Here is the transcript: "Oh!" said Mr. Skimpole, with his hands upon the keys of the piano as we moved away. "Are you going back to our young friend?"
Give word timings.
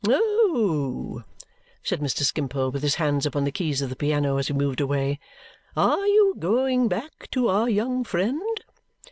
"Oh!" 0.07 1.21
said 1.83 1.99
Mr. 2.01 2.23
Skimpole, 2.23 2.71
with 2.71 2.81
his 2.81 2.95
hands 2.95 3.27
upon 3.27 3.43
the 3.43 3.51
keys 3.51 3.83
of 3.83 3.91
the 3.91 3.95
piano 3.95 4.37
as 4.37 4.49
we 4.49 4.57
moved 4.57 4.81
away. 4.81 5.19
"Are 5.77 6.07
you 6.07 6.33
going 6.39 6.87
back 6.87 7.29
to 7.33 7.49
our 7.49 7.69
young 7.69 8.03
friend?" 8.03 8.41